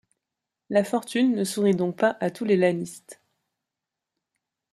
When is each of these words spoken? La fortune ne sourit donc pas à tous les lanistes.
La 0.71 0.83
fortune 0.83 1.35
ne 1.35 1.43
sourit 1.43 1.75
donc 1.75 1.95
pas 1.97 2.17
à 2.21 2.31
tous 2.31 2.43
les 2.43 2.57
lanistes. 2.57 3.21